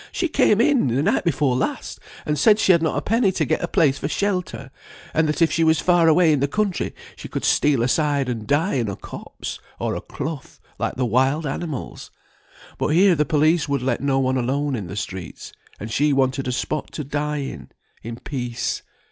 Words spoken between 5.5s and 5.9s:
she was